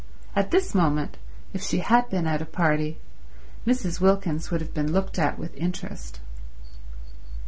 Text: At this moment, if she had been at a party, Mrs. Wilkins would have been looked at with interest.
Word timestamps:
At 0.35 0.49
this 0.49 0.73
moment, 0.73 1.17
if 1.53 1.61
she 1.61 1.77
had 1.77 2.09
been 2.09 2.25
at 2.25 2.41
a 2.41 2.45
party, 2.45 2.97
Mrs. 3.67 4.01
Wilkins 4.01 4.49
would 4.49 4.59
have 4.59 4.73
been 4.73 4.91
looked 4.91 5.19
at 5.19 5.37
with 5.37 5.55
interest. 5.55 6.19